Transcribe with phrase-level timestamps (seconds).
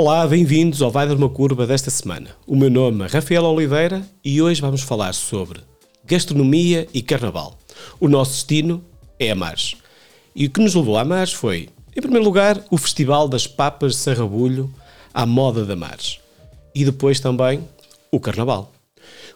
[0.00, 2.30] Olá, bem-vindos ao Vai Dar uma Curva desta semana.
[2.46, 5.60] O meu nome é Rafael Oliveira e hoje vamos falar sobre
[6.04, 7.58] gastronomia e carnaval.
[7.98, 8.80] O nosso destino
[9.18, 9.74] é Amares.
[10.36, 13.94] E o que nos levou a Amares foi, em primeiro lugar, o Festival das Papas
[13.94, 14.72] de Sarrabulho
[15.12, 16.20] à moda de Amares.
[16.72, 17.68] E depois também
[18.12, 18.72] o Carnaval.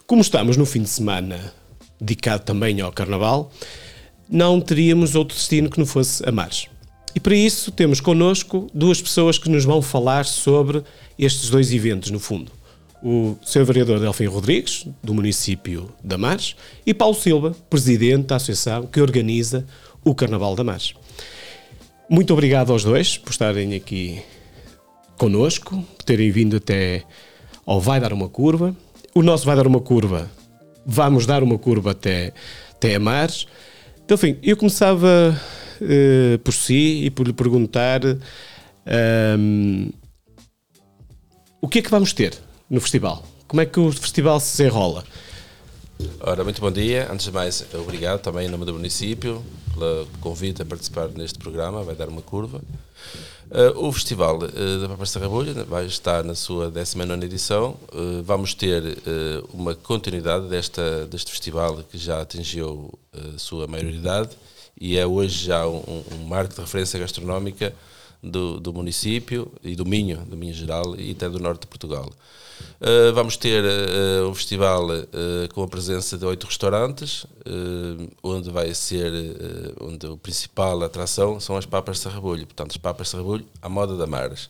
[0.07, 1.53] Como estamos no fim de semana
[1.99, 3.51] dedicado também ao Carnaval,
[4.29, 6.69] não teríamos outro destino que não fosse Amares.
[7.15, 10.83] E para isso temos connosco duas pessoas que nos vão falar sobre
[11.17, 12.51] estes dois eventos, no fundo.
[13.03, 13.65] O Sr.
[13.65, 16.55] Vereador Delfim Rodrigues, do município de Amares,
[16.85, 19.65] e Paulo Silva, presidente da associação que organiza
[20.03, 20.93] o Carnaval de Amares.
[22.09, 24.21] Muito obrigado aos dois por estarem aqui
[25.17, 27.03] connosco, por terem vindo até
[27.65, 28.75] ao Vai Dar Uma Curva.
[29.13, 30.29] O nosso Vai Dar Uma Curva,
[30.85, 32.33] vamos dar uma curva até,
[32.71, 33.47] até Amares.
[34.07, 35.39] Delfim, eu começava
[35.83, 38.19] uh, por si e por lhe perguntar um,
[38.85, 39.89] ehm,
[41.61, 42.37] o que é que vamos ter
[42.69, 43.25] no festival?
[43.47, 45.03] Como é que o festival se enrola?
[46.19, 47.07] Ora, muito bom dia.
[47.11, 51.83] Antes de mais, obrigado também em nome do município pelo convite a participar neste programa,
[51.83, 52.61] vai dar uma curva.
[53.51, 57.77] Uh, o Festival uh, da Papa Sarrabulha vai estar na sua 19 edição.
[57.93, 58.97] Uh, vamos ter
[59.53, 64.29] uma continuidade desta, deste festival que já atingiu a sua maioridade
[64.79, 67.73] e é hoje já um, um marco de referência gastronómica
[68.23, 72.09] do, do, município e do Minho, do Minho Geral e até do norte de Portugal.
[72.79, 77.25] Uh, vamos ter uh, um festival uh, com a presença de oito restaurantes,
[78.21, 79.11] onde vai ser,
[79.81, 83.67] onde a principal atração são as papas de sarrabulho, portanto as papas de sarrabulho à
[83.67, 84.49] moda da Mares.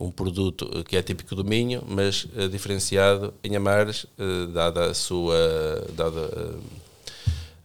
[0.00, 4.06] Um produto que é típico do Minho, mas diferenciado em Amares,
[4.52, 5.36] dada a sua
[5.94, 6.56] dada,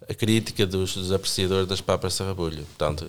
[0.09, 2.63] a crítica dos, dos, apreciadores das papas de sarrabulho.
[2.65, 3.05] Portanto,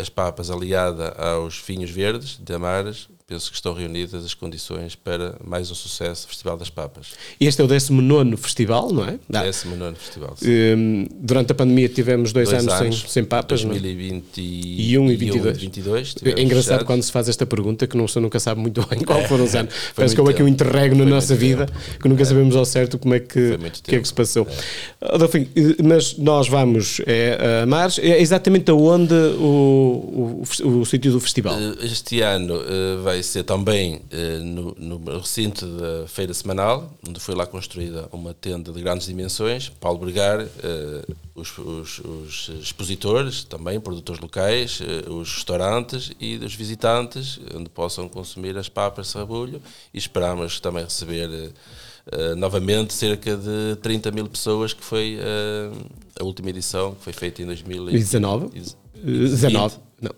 [0.00, 5.36] as papas aliada aos vinhos verdes de Amares penso que estão reunidas as condições para
[5.44, 7.12] mais um sucesso Festival das Papas.
[7.40, 9.18] Este é o 19 festival, não é?
[9.28, 10.36] 19 festival.
[10.42, 13.62] Um, durante a pandemia tivemos dois, dois anos, anos, sem, sem papas.
[13.62, 15.12] 2021 é?
[15.12, 15.58] e 22.
[15.58, 16.86] 22 é engraçado fechados.
[16.86, 19.54] quando se faz esta pergunta que não, se nunca sabe muito bem qual foram os
[19.54, 19.72] anos.
[19.94, 21.66] Parece que houve aqui um interregno na nossa vida
[22.00, 22.24] que nunca é.
[22.24, 24.46] sabemos ao certo como é que, que, é que se passou.
[25.00, 25.24] É.
[25.24, 25.48] Enfim,
[25.82, 31.20] mas nós vamos é, a Mares, é exatamente aonde o, o, o, o sítio do
[31.20, 31.58] festival?
[31.58, 37.20] Eh, este ano uh, vai ser também uh, no, no, recinto da Feira Semanal, onde
[37.20, 43.44] foi lá construída uma tenda de grandes dimensões para albergar uh, os, os, os, expositores,
[43.44, 49.12] também produtores locais, uh, os restaurantes e os visitantes, onde possam consumir as papas de
[49.12, 49.62] sabulho
[49.94, 51.52] e esperamos também receber
[52.36, 55.20] novamente cerca de 30 mil pessoas, que foi
[56.18, 58.50] a última edição, que foi feita em 2019.
[59.04, 59.76] 19.
[60.00, 60.10] Não,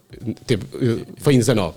[1.18, 1.74] foi em 19.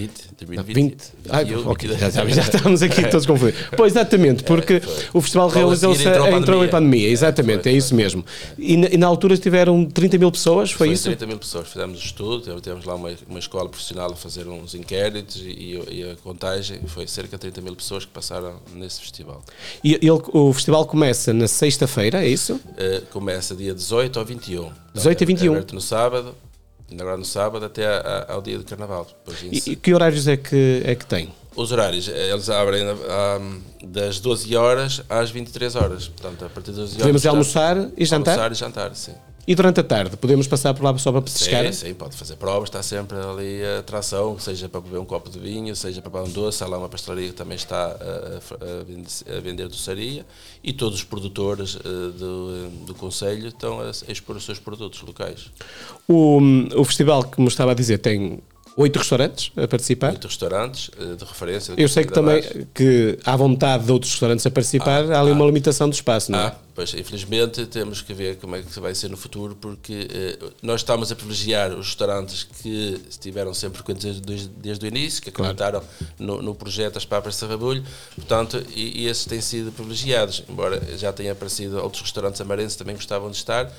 [0.00, 3.60] 20, 2020, 20, ah, okay, já, já, estamos aqui todos confundidos.
[3.76, 8.24] Pois, exatamente, porque é, o festival realizou-se, entrou, em pandemia, exatamente, é, é isso mesmo.
[8.58, 11.04] E na, e na, altura tiveram 30 mil pessoas, foi, foi isso?
[11.04, 15.36] 30 mil pessoas, fizemos estudo, tivemos lá uma, uma escola profissional a fazer uns inquéritos
[15.36, 19.42] e, e, a contagem, foi cerca de 30 mil pessoas que passaram nesse festival.
[19.84, 22.54] E ele, o festival começa na sexta-feira, é isso?
[22.54, 24.70] Uh, começa dia 18 ao 21.
[24.94, 25.44] 18 a 21.
[25.44, 26.34] É aberto no sábado
[26.98, 27.84] agora no sábado até
[28.28, 29.06] ao dia do Carnaval.
[29.50, 31.32] E, e, que horários é que, é que tem?
[31.54, 36.08] Os horários, eh, eles abrem um, das 12 horas às 23 horas.
[36.08, 37.02] Portanto, a partir das 12 horas.
[37.02, 38.32] Podemos almoçar e jantar?
[38.32, 39.14] Almoçar e jantar, sim.
[39.46, 41.64] E durante a tarde, podemos passar por lá só para pescar?
[41.66, 45.30] Sim, sim, pode fazer provas, está sempre ali a atração, seja para beber um copo
[45.30, 49.34] de vinho, seja para beber um doce, há lá uma pastelaria que também está a,
[49.34, 50.24] a, a vender doçaria
[50.62, 51.80] e todos os produtores uh,
[52.12, 55.50] do, do Conselho estão a, expor os seus produtos locais.
[56.06, 56.38] O,
[56.76, 58.40] o festival, como estava a dizer, tem
[58.76, 60.10] oito restaurantes a participar?
[60.10, 61.74] Oito restaurantes eh, de referência.
[61.76, 62.42] Eu sei que também
[62.74, 65.96] que há vontade de outros restaurantes a participar, ah, há ali ah, uma limitação de
[65.96, 66.46] espaço, não é?
[66.46, 70.38] Ah, pois, infelizmente temos que ver como é que vai ser no futuro, porque eh,
[70.62, 75.30] nós estamos a privilegiar os restaurantes que estiveram sempre frequentes desde, desde o início, que
[75.30, 76.16] acreditaram claro.
[76.18, 77.84] no, no, projeto As Papas de Sarrabulho,
[78.14, 82.94] portanto, e, e esses têm sido privilegiados, embora já tenha aparecido outros restaurantes amarenses também
[82.94, 83.70] gostavam de estar,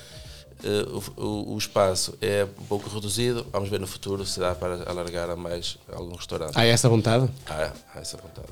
[0.64, 3.46] uh, o, o, espaço é um pouco reduzido.
[3.52, 6.52] Vamos ver no futuro se dá para alargar a mais algum restaurante.
[6.56, 7.28] Há essa vontade?
[7.46, 8.48] Há, há essa vontade.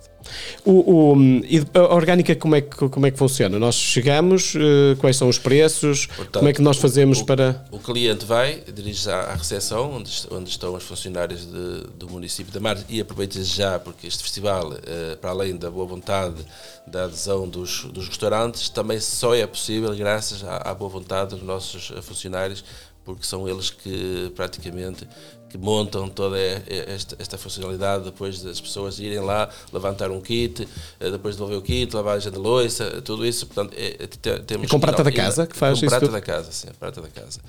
[0.65, 3.59] O, o, e a orgânica, como é, que, como é que funciona?
[3.59, 6.07] Nós chegamos, uh, quais são os preços?
[6.07, 7.65] Portanto, como é que nós fazemos o, para.
[7.71, 12.53] O cliente vai, dirige-se à, à recepção, onde, onde estão os funcionários de, do município
[12.53, 16.45] da Mar, e aproveita já, porque este festival, uh, para além da boa vontade
[16.87, 21.43] da adesão dos, dos restaurantes, também só é possível graças à, à boa vontade dos
[21.43, 22.65] nossos funcionários
[23.05, 25.07] porque são eles que praticamente
[25.51, 30.67] que montam toda esta, esta, funcionalidade depois das pessoas irem lá, levantar um kit,
[31.01, 33.49] eh, depois devolver o kit, lavagem de louça, tudo isso.
[33.49, 35.91] Portanto, é, é temos e com prata da casa que faz com isso?
[35.91, 37.41] prata da casa, sim, prata da casa.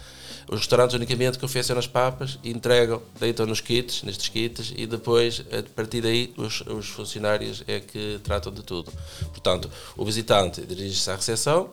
[0.50, 5.62] Os restaurantes unicamente confeccionam as papas, entregam, deitam nos kits, nestes kits, e depois, a
[5.76, 8.92] partir daí, os, os funcionários é que tratam de tudo.
[9.30, 11.70] Portanto, o visitante dirige-se à recepção,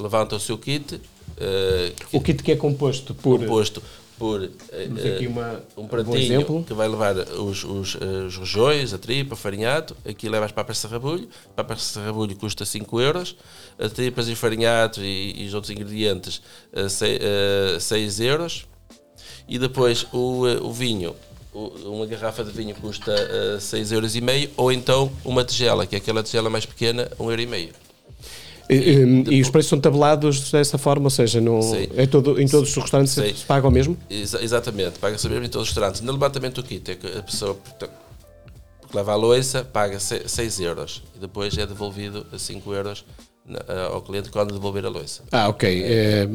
[0.00, 0.94] levanta o seu kit.
[0.94, 3.40] Uh, o kit que é composto por.
[3.40, 3.82] Composto
[4.18, 4.50] por uh,
[5.30, 9.96] uma, um pratinho um que vai levar os, os, os rojões, a tripa, o farinhado.
[10.04, 11.26] Aqui leva as papas de sarrabulho.
[11.56, 13.34] Papas de sarrabulho custa 5 euros.
[13.78, 16.42] As tripas e farinhados e, e os outros ingredientes,
[16.74, 18.66] uh, 6 euros.
[19.48, 21.16] E depois o, o vinho,
[21.52, 24.14] uma garrafa de vinho custa uh, 6,5 euros.
[24.56, 27.89] Ou então uma tigela, que é aquela tigela mais pequena, 1,5 euro.
[28.70, 31.60] E, e, e, os preços são tabelados dessa forma, ou seja, no,
[31.96, 33.34] é todo, em todos os restaurantes Sim.
[33.34, 33.96] se paga o mesmo?
[34.08, 36.00] Ex exatamente, paga-se mesmo em todos os restaurantes.
[36.02, 41.18] No levantamento do kit, é a pessoa que leva a louça paga 6 euros e
[41.18, 43.04] depois é devolvido a 5 euros
[43.90, 45.22] ao cliente quando devolver a louça.
[45.32, 45.82] Ah, ok.
[45.84, 46.28] É,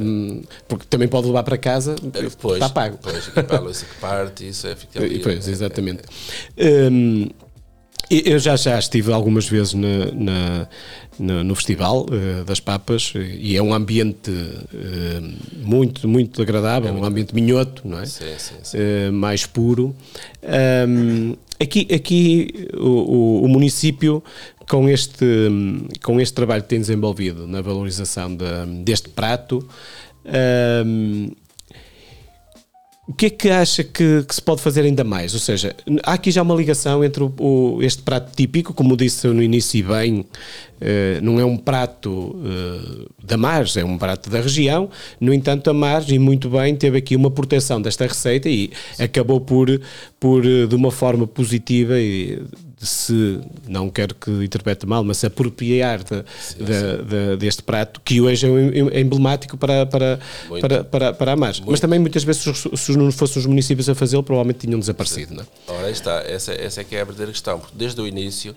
[0.68, 2.98] porque também pode levar para casa, depois, está pago.
[2.98, 5.00] Depois, a louça que parte, isso é fica.
[5.24, 6.04] Pois, exatamente.
[6.58, 7.30] É, um,
[8.10, 10.68] eu já, já estive algumas vezes na, na,
[11.20, 16.92] na, no Festival uh, das Papas e é um ambiente uh, muito, muito agradável, é
[16.92, 18.06] muito um ambiente minhoto, não é?
[18.06, 18.78] Sim, sim, sim.
[18.78, 19.96] Uh, mais puro.
[20.88, 24.24] Um, aqui aqui o, o, o, município,
[24.70, 25.26] com este,
[26.04, 28.46] com este trabalho que tem desenvolvido na valorização de,
[28.84, 29.68] deste prato,
[30.86, 31.32] um,
[33.08, 35.34] o que é que acha que, que, se pode fazer ainda mais?
[35.36, 39.28] Ou seja, há aqui já uma ligação entre o, o, este prato típico, como disse
[39.28, 44.28] no início e bem, uh, não é um prato uh, da Mars, é um prato
[44.28, 44.90] da região.
[45.20, 49.40] No entanto, a Mars, e muito bem, teve aqui uma proteção desta receita e acabou
[49.40, 49.80] por,
[50.20, 52.42] por de uma forma positiva e
[52.80, 57.04] de se, não quero que interprete mal, mas se apropriar de, sim, de, sim.
[57.06, 58.46] De, deste prato, que hoje
[58.92, 60.20] é emblemático para, para,
[60.62, 61.54] para, para, para a Mar.
[61.66, 62.44] Mas também muitas vezes,
[62.76, 65.36] se não fossem os municípios a fazê-lo, provavelmente tinham desaparecido.
[65.36, 65.46] Não é?
[65.68, 68.56] Ora, aí está, essa, essa é que é a verdadeira questão, porque desde o início.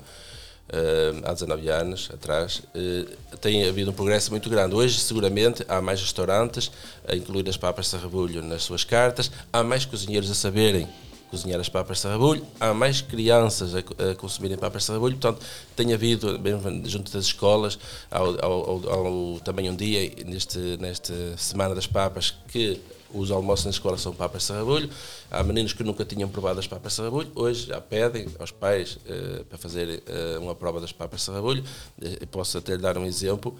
[0.70, 4.74] Uh, há 19 anos atrás, uh, tem havido um progresso muito grande.
[4.74, 6.70] Hoje, seguramente, há mais restaurantes
[7.08, 10.86] a incluir as papas de sarrabulho nas suas cartas, há mais cozinheiros a saberem
[11.30, 15.44] cozinhar as papas de sarrabulho, há mais crianças a, a consumirem papas de sarrabulho, portanto,
[15.76, 16.38] tem havido,
[16.84, 17.78] junto das escolas,
[18.10, 22.80] ao, ao, ao, também um dia, neste, nesta Semana das Papas, que
[23.12, 24.90] os almoços na escola são papas de sarrabulho.
[25.30, 28.96] Há meninos que nunca tinham provado as papas de sarrabulho, hoje já pedem aos pais
[28.96, 31.62] uh, para fazer uh, uma prova das papas de sarrabulho.
[32.00, 33.54] Uh, posso até lhe dar um exemplo.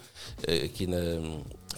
[0.64, 0.96] aqui na,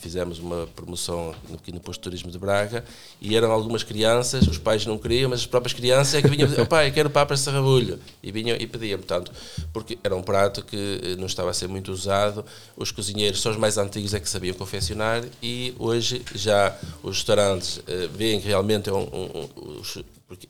[0.01, 2.85] fizemos uma promoção aqui no Posto de Turismo de Braga
[3.21, 6.49] e eram algumas crianças, os pais não queriam, mas as próprias crianças é que vinham
[6.49, 7.99] dizer, pai, quero papas de sarrabulho.
[8.23, 9.31] E vinham e pediam, portanto,
[9.73, 12.45] porque era um prato que não estava a ser muito usado,
[12.77, 17.79] os cozinheiros, só os mais antigos é que sabiam confeccionar e hoje já os restaurantes
[17.79, 17.83] uh,
[18.15, 19.49] veem que realmente é um, um,
[19.79, 19.80] um
[20.27, 20.49] porque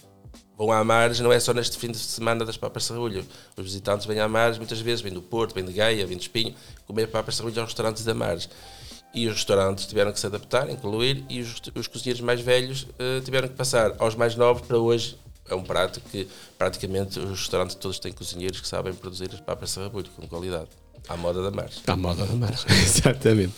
[0.57, 3.25] vão à Mares, não é só neste fim de semana das papas de sarrabulho.
[3.57, 6.25] Os visitantes vêm à Mares, muitas vezes vêm do Porto, vêm de Gaia, vêm de
[6.25, 6.55] Espinho,
[6.87, 8.49] comer papas de sarrabulho aos restaurantes da Mares
[9.13, 13.21] e os restaurantes tiveram que se adaptar, incluir, e os, os cozinheiros mais velhos uh,
[13.25, 15.17] tiveram que passar aos mais novos para hoje.
[15.49, 19.71] É um prato que praticamente os restaurantes todos têm cozinheiros que sabem produzir as papas
[19.71, 20.69] de sarrabulho com qualidade.
[21.09, 21.83] À moda da Mars.
[21.87, 23.55] À moda da Mars, exatamente.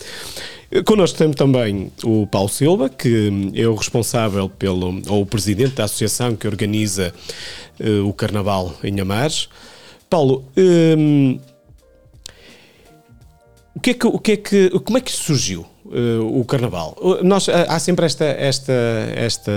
[0.85, 5.83] Connosco temos também o Paulo Silva, que é o responsável pelo, ou o presidente da
[5.83, 7.13] associação que organiza
[7.79, 9.49] uh, o Carnaval em Amares.
[10.09, 11.39] Paulo, um,
[13.75, 16.97] o que é que, o que, é que como é que surgiu uh, o Carnaval?
[17.21, 18.73] Nós, há sempre esta, esta,
[19.15, 19.51] esta,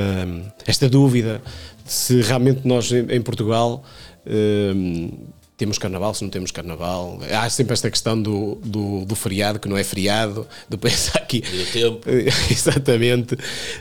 [0.66, 1.40] esta dúvida
[1.87, 3.83] se realmente nós em, Portugal
[4.26, 7.18] uh, temos Carnaval, se não temos Carnaval.
[7.30, 11.42] Há sempre esta questão do, do, do feriado, que não é feriado, depois há aqui...
[11.50, 12.10] E o tempo.
[12.50, 13.36] Exatamente.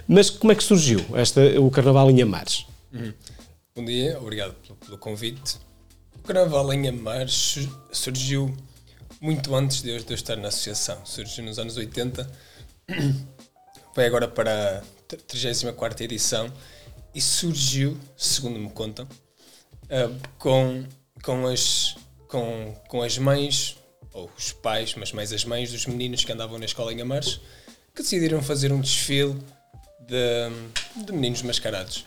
[0.08, 2.66] Mas como é que surgiu esta, o Carnaval em Amares?
[2.94, 3.14] Uhum.
[3.76, 5.58] Bom dia, obrigado pelo, pelo convite.
[6.16, 8.56] O Carnaval em Amares surgiu
[9.20, 11.06] muito antes de eu, de eu estar na associação.
[11.06, 12.30] Surgiu nos anos 80,
[13.94, 16.52] foi agora para a 34 edição
[17.14, 20.84] e surgiu, segundo me contam, uh, com,
[21.26, 21.96] com, as,
[22.28, 23.78] com, com as mães,
[24.14, 27.42] ou os pais, mas mais as mães dos meninos que andavam na escola em Amares,
[27.96, 29.36] que decidiram fazer um desfile
[30.08, 32.06] de, de meninos mascarados.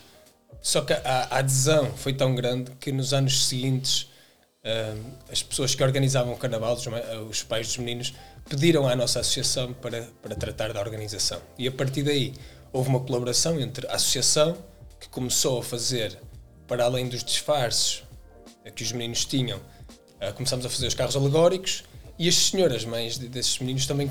[0.62, 4.08] Só que a, adesão foi tão grande que nos anos seguintes
[4.58, 6.84] Uh, as pessoas que organizavam o carnaval, os,
[7.30, 8.12] os, pais dos meninos,
[8.50, 11.40] pediram à nossa associação para, para tratar da organização.
[11.56, 12.34] E a partir daí
[12.72, 14.58] houve uma colaboração entre a associação,
[15.00, 16.18] que começou a fazer,
[16.66, 18.02] para além dos disfarces
[18.75, 21.84] que os meninos tinham, uh, começámos a fazer os carros alegóricos
[22.18, 24.10] e as senhoras mães desses meninos também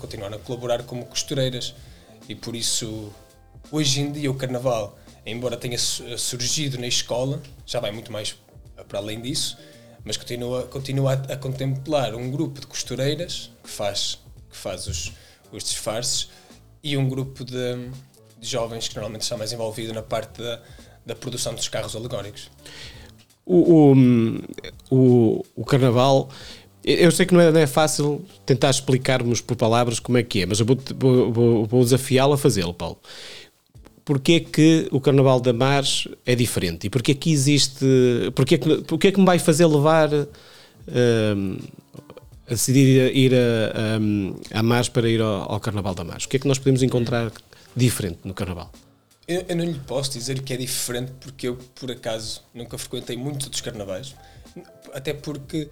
[0.00, 1.74] continuaram a colaborar como costureiras.
[2.28, 3.12] E por isso,
[3.70, 8.36] hoje em dia, o carnaval, embora tenha surgido na escola, já vai muito mais
[8.88, 9.58] para além disso,
[10.02, 15.12] mas continua, continua a, a contemplar um grupo de costureiras que faz, que faz os,
[15.52, 16.28] os disfarces
[16.82, 17.90] e um grupo de,
[18.38, 20.62] de jovens que normalmente está mais envolvido na parte da,
[21.04, 22.50] da produção dos carros alegóricos.
[23.46, 23.96] O, o,
[24.90, 26.28] o, o carnaval
[26.86, 30.42] eu sei que não é, não é, fácil tentar explicarmos por palavras como é que
[30.42, 30.78] é, mas eu vou,
[31.32, 32.96] vou, vou desafiá-lo a fazê-lo, Paulo.
[34.04, 36.86] Porquê que o Carnaval da Mares é diferente?
[36.86, 37.84] E porquê que existe...
[38.36, 40.10] Porquê que, porquê que me vai fazer levar...
[40.14, 41.58] Um,
[42.46, 46.26] a decidir ir a, a, a Mares para ir ao, ao, Carnaval da Mares?
[46.26, 47.32] O que é que nós podemos encontrar
[47.74, 48.70] diferente no Carnaval?
[49.28, 53.16] Eu, eu, não lhe posso dizer que é diferente porque eu, por acaso, nunca frequentei
[53.16, 54.14] muito dos carnavais.
[54.92, 55.68] Até porque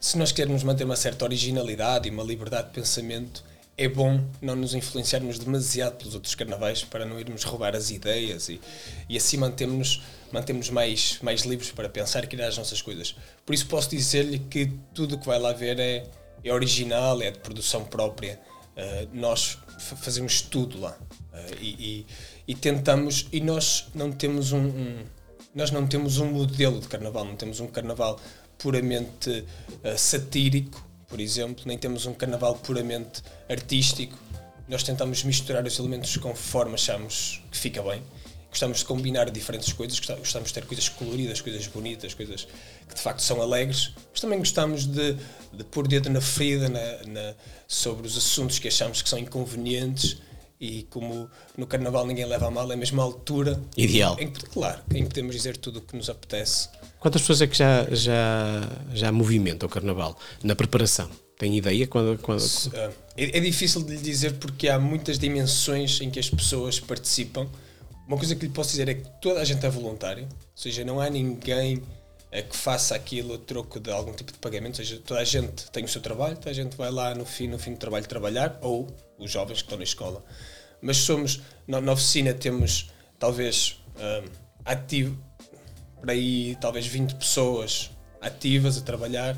[0.00, 3.44] se nós queremos manter uma certa originalidade e uma liberdade de pensamento,
[3.78, 8.48] é bom não nos influenciarmos demasiado pelos outros carnavais para não irmos roubar as ideias
[8.48, 8.60] e,
[9.08, 13.14] e assim mantemos mantemos mais, mais livres para pensar e criar as nossas coisas.
[13.44, 16.04] Por isso posso dizer-lhe que tudo o que vai lá ver é,
[16.42, 18.40] é original, é de produção própria.
[18.76, 20.98] Uh, nós fazemos tudo lá
[21.32, 22.06] uh, e, e,
[22.46, 25.04] e, tentamos e nós não temos um, um,
[25.54, 28.20] nós não temos um modelo de carnaval, não temos um carnaval
[28.58, 34.18] puramente uh, satírico, por exemplo, nem temos um carnaval puramente artístico.
[34.68, 38.02] Nós tentamos misturar os elementos conforme achamos que fica bem.
[38.50, 42.48] Gostamos de combinar diferentes coisas, gostamos de ter coisas coloridas, coisas bonitas, coisas
[42.88, 45.16] que de facto são alegres, mas também gostamos de,
[45.52, 47.34] de pôr dedo na ferida na, na,
[47.68, 50.16] sobre os assuntos que achamos que são inconvenientes
[50.60, 53.60] e como no carnaval ninguém leva a mal, é a mesma altura.
[53.76, 54.16] Ideal.
[54.18, 56.68] Em, claro, em que podemos dizer tudo o que nos apetece
[57.06, 61.08] Quantas pessoas é que já, já, já movimentam o Carnaval na preparação?
[61.38, 61.86] Tem ideia?
[61.86, 62.42] Quando, quando...
[63.16, 67.46] É, é difícil de lhe dizer porque há muitas dimensões em que as pessoas participam.
[68.08, 70.84] Uma coisa que lhe posso dizer é que toda a gente é voluntário, ou seja,
[70.84, 71.80] não há ninguém
[72.42, 75.70] que faça aquilo a troco de algum tipo de pagamento, ou seja, toda a gente
[75.70, 78.06] tem o seu trabalho, toda a gente vai lá no fim, no fim do trabalho
[78.06, 78.88] trabalhar, ou
[79.18, 80.24] os jovens que estão na escola.
[80.80, 84.28] Mas somos, na, na oficina temos talvez um,
[84.64, 85.16] ativo,
[86.00, 87.90] para aí talvez 20 pessoas
[88.20, 89.36] ativas a trabalhar.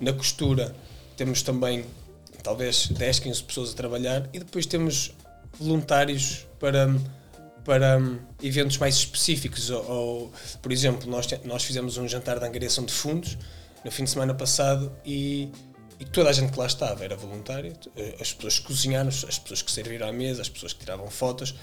[0.00, 0.74] Na costura
[1.16, 1.84] temos também
[2.42, 5.12] talvez 10, 15 pessoas a trabalhar e depois temos
[5.58, 6.88] voluntários para,
[7.64, 8.00] para
[8.42, 9.70] eventos mais específicos.
[9.70, 13.36] Ou, ou, por exemplo, nós, nós fizemos um jantar de angariação de fundos
[13.84, 15.50] no fim de semana passado e,
[15.98, 17.72] e toda a gente que lá estava era voluntária.
[18.20, 21.54] As pessoas que cozinharam, as pessoas que serviram à mesa, as pessoas que tiravam fotos.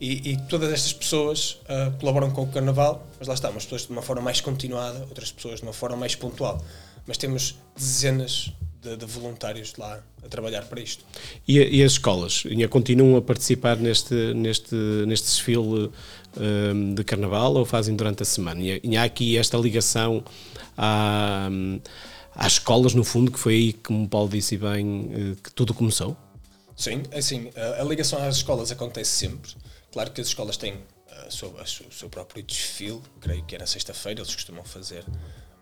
[0.00, 3.82] E, e, todas estas pessoas uh, colaboram com o Carnaval, mas lá está, umas pessoas
[3.82, 6.60] de uma forma mais continuada, outras pessoas de uma forma mais pontual.
[7.06, 8.52] Mas temos dezenas
[8.84, 11.04] de, de voluntários lá a trabalhar para isto.
[11.46, 14.74] E, e as escolas ainda continuam a participar neste, neste,
[15.06, 15.90] neste desfile
[16.36, 18.60] um, de Carnaval ou fazem durante a semana?
[18.60, 20.22] E, e há aqui esta ligação
[20.76, 21.48] à,
[22.34, 25.72] às escolas, no fundo, que foi aí, como o Paulo disse bem, eh, que tudo
[25.72, 26.16] começou?
[26.76, 29.52] Sim, assim, a, a ligação às escolas acontece sempre
[29.94, 34.20] Claro que as escolas têm uh, seu, o seu próprio desfile, creio que era sexta-feira,
[34.20, 35.04] eles costumam fazer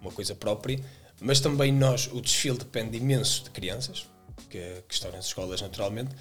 [0.00, 0.83] uma coisa própria,
[1.23, 4.09] mas também nós, o desfile depende imenso de crianças,
[4.50, 6.14] que, que estão nas escolas naturalmente,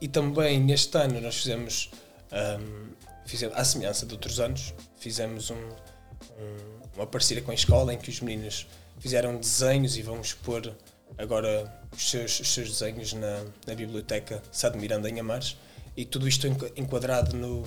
[0.00, 1.90] e também neste ano nós fizemos,
[2.32, 2.88] um,
[3.26, 7.98] fizemos à semelhança de outros anos, fizemos um, um, uma parceria com a escola em
[7.98, 8.66] que os meninos
[8.98, 10.74] fizeram desenhos e vamos pôr
[11.18, 15.56] agora os seus, os seus desenhos na, na biblioteca Sá Miranda em Amares
[15.96, 17.64] e tudo isto enquadrado no,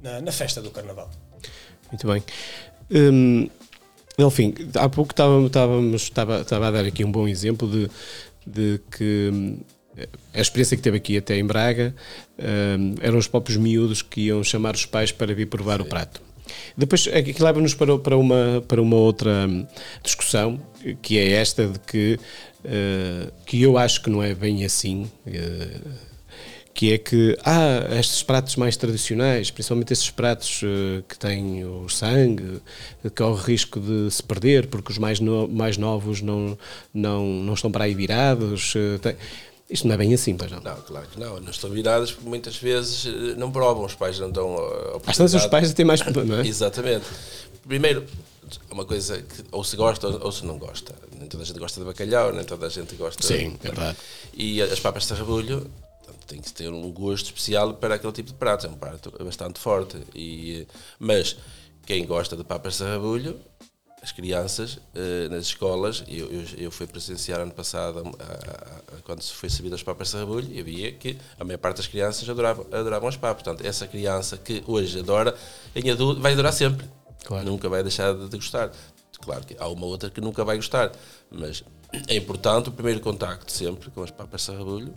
[0.00, 1.10] na, na festa do Carnaval.
[1.90, 2.22] Muito bem.
[2.90, 3.50] Hum,
[4.16, 7.90] Delfim, há pouco estávamos, estava, estava a dar aqui um bom exemplo de,
[8.46, 9.58] de que hum,
[10.32, 11.94] a experiência que teve aqui até em Braga
[12.38, 15.86] um, eram os próprios miúdos que iam chamar os pais para vir provar Sim.
[15.86, 16.22] o prato.
[16.76, 19.66] Depois, aqui leva-nos para, para, uma, para uma outra hum,
[20.02, 20.60] discussão,
[21.02, 22.18] que é esta de que,
[22.64, 25.10] uh, que eu acho que não é bem assim.
[25.26, 26.15] Uh,
[26.76, 31.64] que é que há ah, estes pratos mais tradicionais, principalmente estes pratos uh, que têm
[31.64, 32.60] o sangue,
[33.00, 36.56] que corre o risco de se perder porque os mais, no, mais novos não,
[36.92, 38.74] não, não estão para aí virados.
[38.74, 39.16] Uh, tem...
[39.70, 40.60] Isto não é bem assim, pois não?
[40.60, 41.40] Não, claro que não.
[41.40, 45.16] Não estão virados porque muitas vezes eh, não provam, os pais não dão a Às
[45.16, 46.00] vezes os pais têm mais...
[46.04, 46.42] Não é?
[46.46, 47.06] Exatamente.
[47.66, 48.04] Primeiro,
[48.70, 50.94] uma coisa que ou se gosta ou se não gosta.
[51.18, 53.26] Nem toda a gente gosta de bacalhau, nem toda a gente gosta...
[53.26, 53.96] Sim, é verdade.
[54.34, 55.08] E as papas de
[56.06, 58.66] rabulho tem que ter um gosto especial para aquele tipo de prato.
[58.66, 59.98] É um prato bastante forte.
[60.14, 60.66] E,
[60.98, 61.36] mas
[61.84, 63.38] quem gosta de papas de sarrabulho,
[64.02, 69.02] as crianças uh, nas escolas, eu, eu, eu, fui presenciar ano passado, a, a, a,
[69.02, 71.86] quando se foi sabido as papas de sarrabulho, e via que a maior parte das
[71.86, 73.42] crianças adoravam, adoravam as papas.
[73.42, 75.36] Portanto, essa criança que hoje adora,
[75.74, 76.86] em adulto, vai adorar sempre.
[77.24, 77.44] Claro.
[77.44, 78.70] Nunca vai deixar de, de gostar.
[79.20, 80.92] Claro que há uma outra que nunca vai gostar,
[81.30, 81.64] mas
[82.06, 84.94] é importante o primeiro contacto sempre com as papas de sarrabulho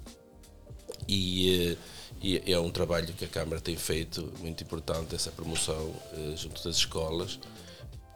[1.08, 1.78] e, eh,
[2.22, 6.64] e, é um trabalho que a Câmara tem feito muito importante, essa promoção eh, junto
[6.64, 7.40] das escolas,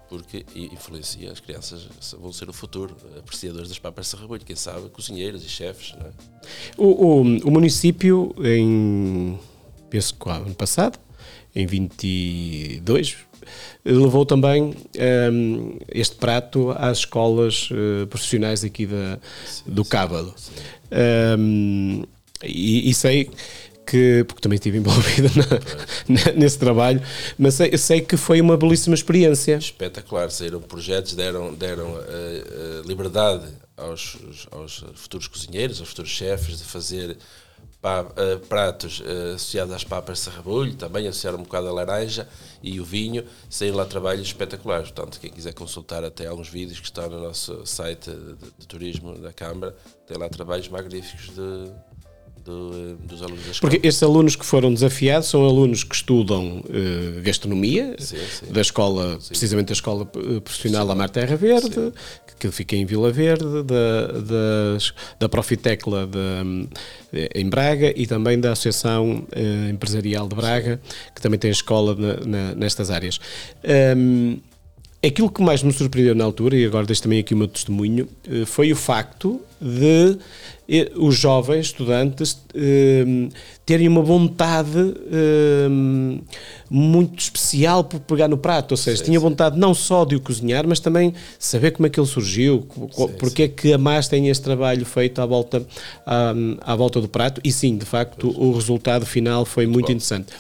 [0.10, 1.88] porque influencia as crianças,
[2.20, 5.96] vão ser o futuro, apreciadores das papas de sarrabulho, quem sabe, cozinheiros e chefes.
[6.00, 6.12] É?
[6.78, 9.40] O, o, o, município, em,
[9.90, 11.00] penso que ano passado,
[11.56, 13.18] em 22,
[13.84, 20.34] levou também um, ehm, este prato às escolas uh, profissionais aqui da, sim, do Cábado.
[21.40, 22.04] Um,
[22.44, 23.30] e, e, sei
[23.86, 25.30] que, porque também estive envolvido
[26.36, 27.02] nesse trabalho,
[27.38, 29.58] mas sei, sei, que foi uma belíssima experiência.
[29.58, 33.46] Espetacular, saíram projetos, deram, deram uh, uh, liberdade
[33.76, 34.18] aos,
[34.52, 37.18] aos futuros cozinheiros, aos futuros chefes de fazer
[37.84, 42.28] uh, pratos uh, associados às papas de sarrabulho, também associaram um bocado a laranja
[42.62, 44.92] e o vinho, saíram lá trabalhos espetaculares.
[44.92, 49.18] Portanto, quem quiser consultar até alguns vídeos que estão no nosso site de, de turismo
[49.18, 49.76] da Câmara,
[50.08, 51.72] tem lá trabalhos magníficos de,
[52.44, 53.72] do, dos alunos da escola.
[53.72, 58.52] Porque estes alunos que foram desafiados são alunos que estudam uh, gastronomia, sim, sim.
[58.52, 59.30] da escola, sim.
[59.30, 61.94] precisamente da escola profissional Amar Terra Verde,
[62.40, 64.78] que fica em Vila Verde, da, da,
[65.20, 70.82] da Profitecla de, em Braga e também da Associação uh, Empresarial de Braga,
[71.16, 73.20] que também tem escola na, na, nestas áreas.
[73.96, 74.40] Um,
[75.06, 78.08] aquilo que mais me surpreendeu na altura, e agora deixo também aqui o meu testemunho,
[78.28, 80.18] uh, foi o facto de
[80.96, 83.28] os jovens estudantes eh,
[83.66, 85.68] terem uma vontade eh,
[86.70, 90.22] muito especial por pegar no prato, ou seja, sim, tinha vontade não só de o
[90.22, 93.44] cozinhar, mas também saber como é que ele surgiu, sim, porque sim.
[93.44, 95.66] é que a MAS tem este trabalho feito à volta,
[96.06, 99.92] à, à, volta do prato, e sim, de facto, o resultado final foi muito, muito
[99.92, 100.34] interessante.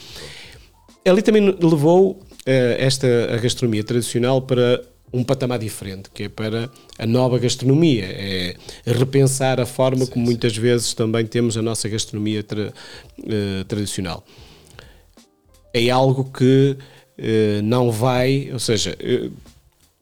[1.06, 7.06] Ali também levou esta a gastronomia tradicional para um patamar diferente, que é para a
[7.06, 10.32] nova gastronomia, é repensar a forma sim, como sim.
[10.32, 12.73] muitas vezes também temos a nossa gastronomia tra,
[13.19, 14.25] uh, tradicional.
[15.71, 19.32] É algo que uh, não vai, ou seja, uh,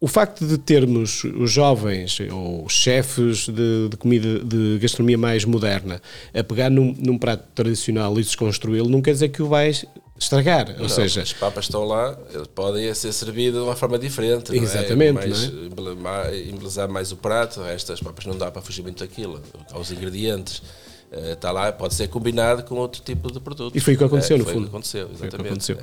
[0.04, 6.02] o facto de termos os jovens ou chefes de, de, comida de gastronomia mais moderna
[6.34, 9.86] a pegar num, num prato tradicional e desconstruí-lo não quer dizer que o vais
[10.18, 10.72] estragar.
[10.72, 12.18] Ou não, seja, as papas estão lá,
[12.56, 14.56] podem ser servidas de uma forma diferente.
[14.56, 15.14] Exatamente.
[15.14, 15.96] Não é?
[15.96, 16.50] Mais, é?
[16.50, 19.40] embelezar mais o prato, estas papas não dá para fugir muito daquilo,
[19.72, 20.64] aos ingredientes.
[21.12, 23.76] Está eh, lá, pode ser combinado com outro tipo de produto.
[23.76, 24.67] E foi o que aconteceu, é, no fundo.
[24.67, 25.36] aconteceu, exatamente.
[25.36, 25.78] O, aconteceu.
[25.78, 25.82] É.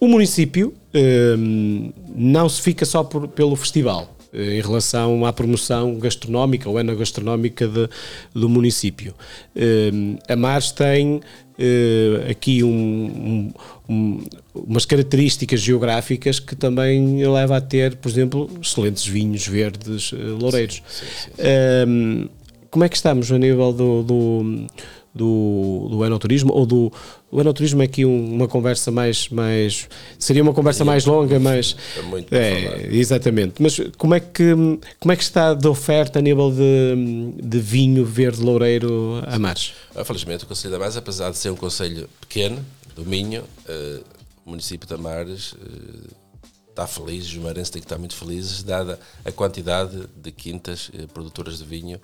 [0.00, 5.96] o município um, não se fica só por, pelo festival eh, em relação à promoção
[5.98, 7.88] gastronómica ou enogastronómica de,
[8.34, 9.14] do município.
[9.56, 13.52] Um, a Mars tem uh, aqui um,
[13.88, 20.36] um, umas características geográficas que também leva a ter, por exemplo, excelentes vinhos verdes uh,
[20.38, 20.82] loureiros.
[20.88, 22.30] Sim, sim, sim,
[22.74, 24.66] como é que estamos a nível do, do
[25.14, 26.52] do, do enoturismo?
[26.52, 26.92] Ou do
[27.30, 31.76] o enoturismo é aqui um, uma conversa mais mais seria uma conversa mais longa mas
[31.96, 33.62] é muito é, exatamente.
[33.62, 34.52] Mas como é que
[34.98, 39.72] como é que está de oferta a nível de, de vinho verde loureiro a mares
[39.94, 42.58] ah, felizmente o Conselho da Mares apesar de ser um conselho pequeno
[42.96, 44.04] do Minho uh,
[44.44, 46.24] o município de Amares uh,
[46.70, 51.06] está feliz, os marenses têm que estar muito felizes, dada a quantidade de quintas uh,
[51.14, 52.00] produtoras de vinho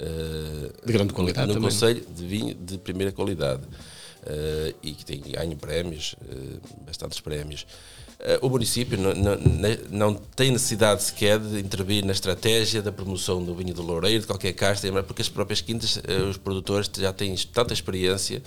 [0.00, 5.04] uh, de grande qualidade no, no Conselho de vinho de primeira qualidade uh, e que
[5.04, 7.66] tem ganho prémios, uh, bastantes prémios.
[8.42, 9.36] O município não, não,
[9.90, 14.26] não, tem necessidade sequer de intervir na estratégia da promoção do vinho do Loureiro, de
[14.26, 18.42] qualquer casta, porque as próprias quintas, os produtores já têm tanta experiência,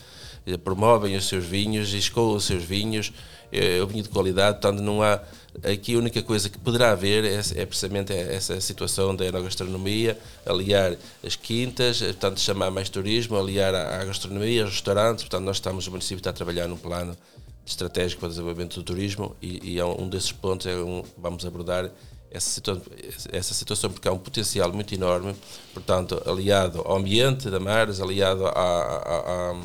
[0.64, 3.12] promovem os seus vinhos, escoam os seus vinhos,
[3.52, 5.22] é o vinho de qualidade, portanto não há
[5.62, 10.96] Aqui a única coisa que poderá haver é, é precisamente essa situação da enogastronomia, aliar
[11.24, 15.86] as quintas, eh, portanto chamar mais turismo, aliar à gastronomia, aos restaurantes, portanto nós estamos,
[15.86, 17.16] o município está a trabalhar num plano
[17.66, 21.46] estratégico para o desenvolvimento do turismo e, e é um desses pontos é um, vamos
[21.46, 21.90] abordar
[22.34, 22.84] essa situação,
[23.32, 25.36] essa situação porque há um potencial muito enorme,
[25.72, 29.62] portanto, aliado ao ambiente da Mares, aliado a, a, a,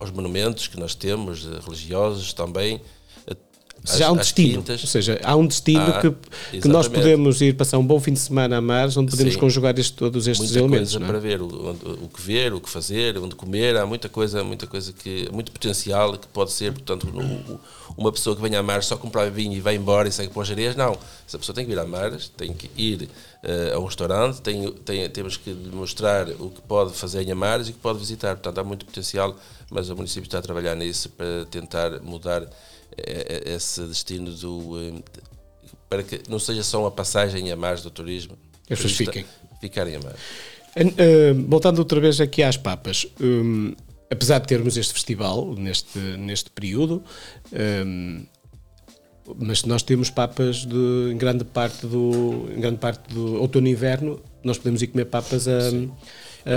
[0.00, 2.80] aos monumentos que nós temos, religiosos também,
[3.84, 4.58] seja, há um destino.
[4.58, 4.80] Quintas.
[4.82, 8.12] Ou seja, há um destino ah, que, que nós podemos ir passar um bom fim
[8.12, 9.40] de semana a mares, onde podemos Sim.
[9.40, 10.92] conjugar este, todos estes muita elementos.
[10.92, 11.08] Coisa é?
[11.08, 14.66] para ver o, o, que ver, o que fazer, onde comer, há muita coisa, muita
[14.66, 17.60] coisa que muito potencial que pode ser, portanto, no,
[17.96, 20.42] uma pessoa que venha a mares só comprar vinho e vai embora e segue para
[20.42, 20.96] os areias, não.
[21.26, 23.08] Essa pessoa tem que ir a mares, tem que ir
[23.44, 27.30] uh, a um restaurante, tem, tem, temos que lhe mostrar o que pode fazer em
[27.30, 28.36] Amares e o que pode visitar.
[28.36, 29.36] Portanto, há muito potencial,
[29.70, 32.46] mas o município está a trabalhar nisso para tentar mudar
[32.96, 35.02] esse destino do.
[35.88, 38.36] para que não seja só uma passagem a mais do turismo.
[38.68, 39.24] As pessoas fiquem.
[39.60, 40.16] Ficarem a mais.
[40.76, 43.74] Uh, voltando outra vez aqui às papas, um,
[44.10, 47.02] apesar de termos este festival neste, neste período,
[47.84, 48.24] um,
[49.36, 53.72] mas nós temos papas de, em grande parte do em grande parte do outono e
[53.72, 55.90] inverno, nós podemos ir comer papas a, Sim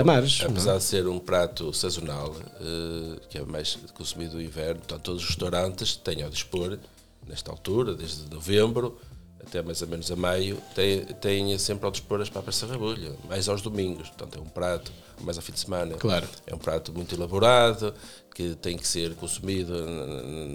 [0.04, 0.40] mares.
[0.42, 0.78] Apesar não?
[0.78, 5.28] de ser um prato sazonal, uh, que é mais consumido no inverno, portanto, todos os
[5.28, 6.78] restaurantes têm ao dispor,
[7.26, 8.98] nesta altura, desde novembro
[9.46, 13.16] até mais ou menos a maio, têm, têm sempre ao dispor as papas de sarrabulho,
[13.28, 14.08] mais aos domingos.
[14.08, 15.94] Portanto, é um prato, mais ao fim de semana.
[15.96, 16.26] Claro.
[16.46, 17.94] É um prato muito elaborado,
[18.34, 19.74] que tem que ser consumido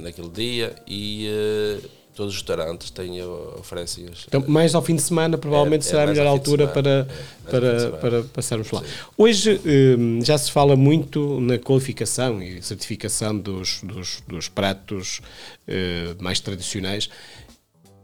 [0.02, 1.80] naquele dia e.
[2.20, 3.24] Todos os restaurantes têm,
[3.58, 6.68] oferecem as, então, mais ao fim de semana provavelmente é, será é a melhor altura
[6.68, 7.08] para,
[7.46, 8.82] é, para, para passarmos lá.
[8.82, 8.88] Sim.
[9.18, 9.62] Hoje
[9.98, 15.22] um, já se fala muito na qualificação e certificação dos, dos, dos pratos
[15.66, 17.10] uh, mais tradicionais.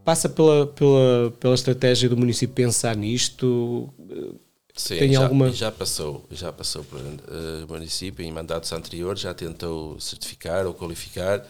[0.05, 3.93] Passa pela, pela, pela estratégia do município pensar nisto?
[4.75, 5.51] Sim, Tem já, alguma...
[5.51, 11.45] já passou, já passou por uh, município em mandatos anteriores, já tentou certificar ou qualificar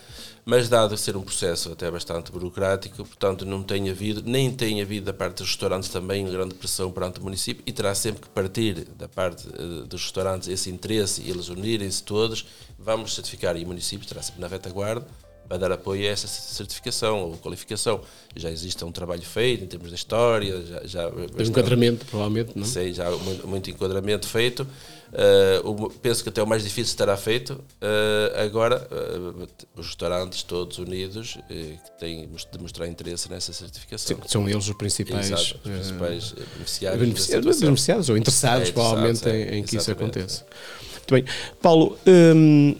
[0.45, 5.07] mas dado ser um processo até bastante burocrático, portanto não tem havido, nem tem havido
[5.07, 8.85] da parte dos restaurantes também grande pressão perante o município e terá sempre que partir
[8.95, 12.45] da parte uh, dos restaurantes esse interesse e eles unirem-se todos,
[12.77, 15.07] vamos certificar e o município estará sempre na retaguarda
[15.47, 18.01] para dar apoio a essa certificação ou qualificação.
[18.35, 22.65] Já existe um trabalho feito em termos da história, já, já bastante, enquadramento, provavelmente, não?
[22.65, 24.67] Sei, já muito, muito enquadramento feito.
[25.13, 27.53] Uh, penso que até o mais difícil estará feito.
[27.53, 34.17] Uh, agora, uh, os restaurantes todos unidos que têm de mostrar interesse nessa certificação.
[34.17, 37.01] Sim, são eles os principais, Exato, os principais beneficiários.
[37.01, 40.45] Beneficiados, beneficiados ou interessados, é, provavelmente, é, em, em que isso aconteça.
[40.93, 41.25] Muito bem.
[41.61, 42.75] Paulo, hum,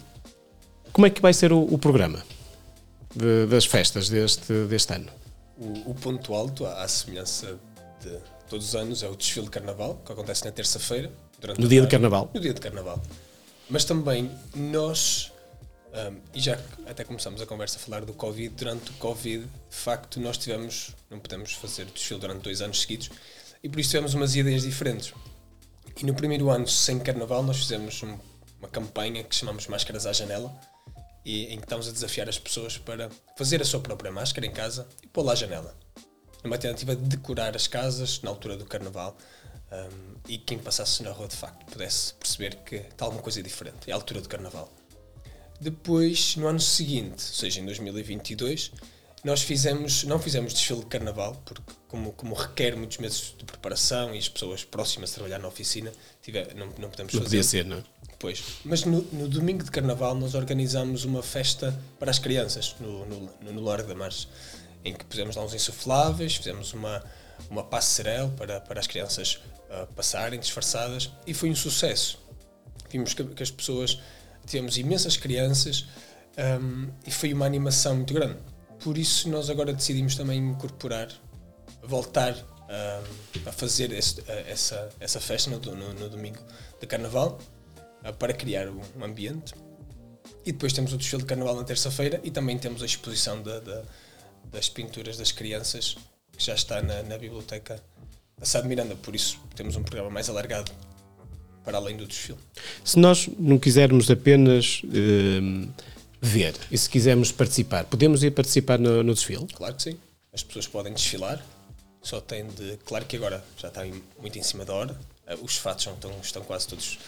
[0.92, 2.22] como é que vai ser o, o programa?
[3.16, 5.10] De, das festas deste, deste ano?
[5.56, 7.58] O, o, ponto alto, à semelhança
[8.02, 11.10] de todos os anos, é o desfile de carnaval, que acontece na terça-feira.
[11.58, 12.30] No dia de carnaval?
[12.32, 13.02] No dia de carnaval.
[13.68, 15.32] Mas também nós,
[15.92, 19.76] um, e já até começamos a conversa a falar do Covid, durante o Covid, de
[19.76, 23.10] facto, nós tivemos, não podemos fazer desfile durante dois anos seguidos,
[23.62, 25.12] e por isso tivemos umas ideias diferentes.
[26.00, 28.16] E no primeiro ano, sem carnaval, nós fizemos um,
[28.58, 30.54] uma campanha que chamamos Máscaras à Janela,
[31.26, 34.52] e em que estamos a desafiar as pessoas para fazer a sua própria máscara em
[34.52, 35.76] casa e pô-la à janela.
[36.44, 39.18] Numa tentativa de decorar as casas na altura do carnaval
[39.72, 43.90] um, e quem passasse na rua de facto pudesse perceber que está alguma coisa diferente,
[43.90, 44.72] é a altura do carnaval.
[45.60, 48.70] Depois, no ano seguinte, ou seja, em 2022,
[49.24, 54.14] nós fizemos, não fizemos desfile de carnaval, porque como, como requer muitos meses de preparação
[54.14, 57.24] e as pessoas próximas a trabalhar na oficina, tiver, não, não podemos não fazer.
[57.24, 57.82] Podia ser, não é?
[58.18, 63.04] Pois, mas no, no, domingo de carnaval nós organizamos uma festa para as crianças no,
[63.04, 64.26] no, no Largo da Marcha,
[64.84, 67.04] em que pusemos lá uns insufláveis, fizemos uma,
[67.50, 72.18] uma passerelle para, para as crianças uh, passarem disfarçadas e foi um sucesso.
[72.88, 73.98] Vimos que, que as pessoas,
[74.46, 75.86] tivemos imensas crianças
[76.60, 78.38] um, e foi uma animação muito grande.
[78.80, 81.08] Por isso nós agora decidimos também incorporar,
[81.82, 86.38] voltar um, a fazer esse, essa, essa festa no, no, no domingo
[86.80, 87.38] de carnaval
[88.04, 89.54] eh, para criar um ambiente.
[90.44, 93.42] E depois temos o desfile de carnaval na terça-feira e também temos a exposição
[94.52, 95.96] das pinturas das crianças
[96.36, 97.82] que já está na, na biblioteca
[98.38, 100.70] da Sá de Miranda, por isso temos um programa mais alargado
[101.64, 102.38] para além do desfile.
[102.84, 104.82] Se nós não quisermos apenas
[106.20, 109.46] ver e se quisermos participar, podemos ir participar no, no desfile?
[109.54, 109.96] Claro que sim.
[110.32, 111.44] As pessoas podem desfilar,
[112.02, 112.78] só tem de.
[112.84, 113.84] Claro que agora já está
[114.20, 116.98] muito em cima da hora, eh, os fatos estão, estão quase todos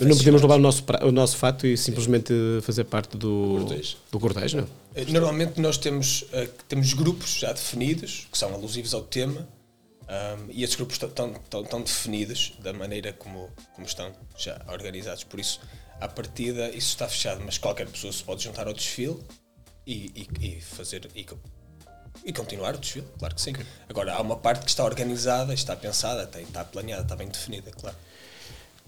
[0.00, 2.60] não podemos levar o nosso, o nosso fato e simplesmente Sim.
[2.62, 3.96] fazer parte do cortejo.
[4.10, 4.68] do cortejo, não?
[4.94, 9.48] Eh, normalmente nós temos, uh, temos grupos já definidos, que são alusivos ao tema,
[10.08, 15.22] um, e esses grupos estão, estão, estão, definidos da maneira como, como estão já organizados.
[15.22, 15.60] Por isso,
[16.00, 19.18] à partida, isso está fechado, mas qualquer pessoa se pode juntar ao desfile
[19.86, 21.08] e, e, e fazer.
[21.14, 21.26] E,
[22.24, 23.50] e continuar o desfile, claro que sim.
[23.50, 23.64] Okay.
[23.88, 27.96] Agora, há uma parte que está organizada, está pensada, está, planeada, está bem definida, claro.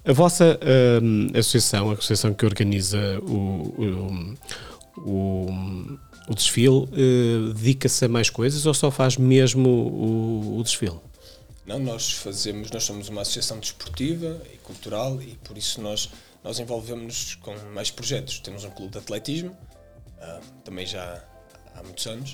[0.04, 4.36] A vossa uh, associação, a associação que organiza o,
[4.96, 10.62] o, o, o desfile, eh, dedica-se a mais coisas ou só faz mesmo o, o
[10.62, 10.98] desfile?
[11.66, 16.10] Não, nós fazemos, nós somos uma associação desportiva e cultural e por isso nós,
[16.42, 18.40] nós envolvemos-nos com mais projetos.
[18.40, 21.24] Temos um clube de atletismo, uh, também já
[21.74, 22.32] há muitos anos,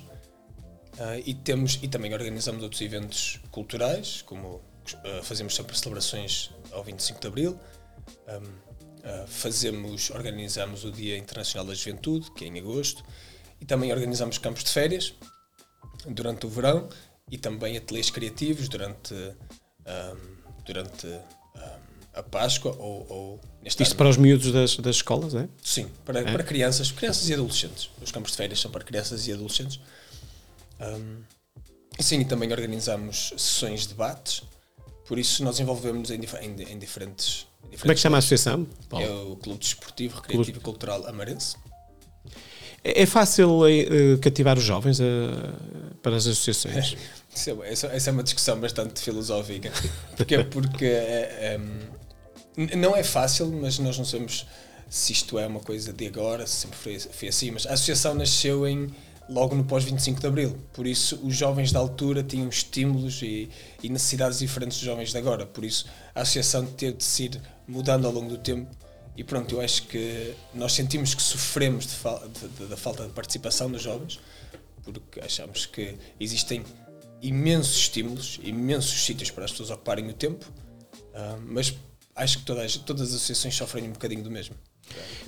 [0.94, 6.84] uh, e, temos, e também organizamos outros eventos culturais, como uh, fazemos sempre celebrações ao
[6.84, 7.60] 25 de Abril,
[8.28, 8.66] um,
[9.28, 13.04] fazemos, organizamos o Dia Internacional da Juventude, que é em agosto,
[13.60, 15.14] e também organizamos campos de férias
[16.08, 16.88] durante o verão
[17.30, 19.14] e também ateliês criativos durante,
[20.64, 21.06] durante
[22.16, 23.94] a Páscoa ou, ou Isto ano.
[23.94, 25.46] para os miúdos das, das escolas, é?
[25.62, 26.24] Sim, para, é?
[26.24, 27.90] para crianças, crianças e adolescentes.
[28.02, 29.78] Os campos de férias são para crianças e adolescentes.
[30.80, 31.18] Um,
[32.00, 34.42] sim, e também organizamos sessões de debates,
[35.06, 37.80] por isso nós envolvemos em, em, em diferentes, diferentes.
[37.80, 38.66] Como é que chama a associação?
[38.88, 39.06] Paulo?
[39.06, 40.58] É o Clube Desportivo, Recreativo Clube.
[40.58, 41.56] e Cultural Amarense.
[42.82, 45.04] É, é fácil uh, cativar os jovens uh,
[46.02, 46.96] para as associações?
[47.36, 49.70] É, essa, essa é uma discussão bastante filosófica.
[50.16, 51.60] Porque, porque é, é,
[52.56, 54.46] não é fácil, mas nós não sabemos
[54.88, 57.50] se isto é uma coisa de agora, se sempre foi, foi assim.
[57.50, 58.88] Mas a associação nasceu em
[59.28, 60.56] logo no pós-25 de Abril.
[60.72, 63.50] Por isso, os jovens da altura tinham estímulos e,
[63.82, 65.44] e, necessidades diferentes dos jovens de agora.
[65.44, 68.70] Por isso, a associação teve de se ir mudando ao longo do tempo
[69.16, 71.86] e pronto, eu acho que nós sentimos que sofremos
[72.68, 74.20] da falta de participação dos jovens,
[74.84, 76.62] porque achamos que existem
[77.22, 80.44] imensos estímulos, imensos sítios para as pessoas ocuparem o tempo,
[81.14, 81.74] uh, mas
[82.16, 84.54] acho que todas, todas as associações sofrem um bocadinho do mesmo.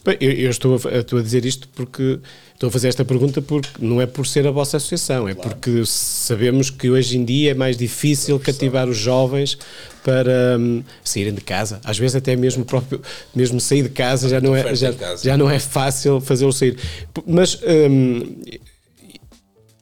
[0.04, 2.20] Bem, eu, eu estou, a, estou, a, dizer isto porque
[2.54, 5.50] estou a fazer esta pergunta porque não é por ser a vossa associação, é claro.
[5.50, 9.58] porque sabemos que hoje em dia é mais difícil cativar os jovens
[10.04, 11.80] para um, saírem de casa.
[11.84, 13.02] Às vezes até mesmo próprio,
[13.34, 16.78] mesmo sair de casa já não é já, já não é fácil fazê-lo sair.
[17.26, 18.42] Mas um,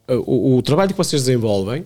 [0.09, 1.85] o, o trabalho que vocês desenvolvem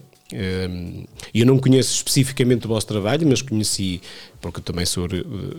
[1.34, 4.00] eu não conheço especificamente o vosso trabalho, mas conheci,
[4.40, 5.08] porque eu também sou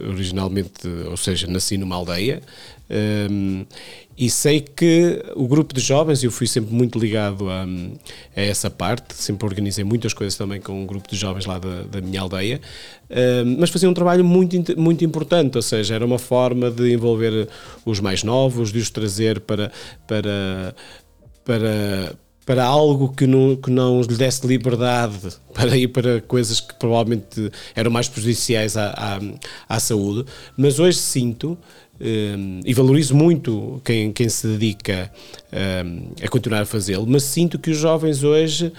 [0.07, 2.41] originalmente, ou seja, nasci numa aldeia,
[4.17, 8.69] e sei que o grupo de jovens, eu fui sempre muito ligado a, a, essa
[8.69, 12.21] parte, sempre organizei muitas coisas também com um grupo de jovens lá da, da minha
[12.21, 12.59] aldeia,
[13.57, 17.47] mas fazia um trabalho muito, muito importante, ou seja, era uma forma de envolver
[17.85, 19.71] os mais novos, de os trazer para.
[20.07, 20.75] para
[21.43, 22.13] para,
[22.45, 27.51] para algo que não, que não lhe desse liberdade para ir para coisas que provavelmente
[27.75, 30.25] eram mais prejudiciais à, à, à saúde,
[30.57, 31.57] mas hoje sinto
[32.01, 35.11] um, e valorizo muito quem, quem se dedica
[35.85, 38.73] um, a continuar a fazê-lo, mas sinto que os jovens hoje